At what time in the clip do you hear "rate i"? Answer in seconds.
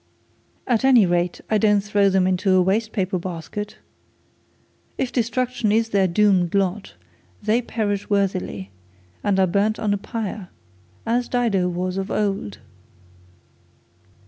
1.05-1.59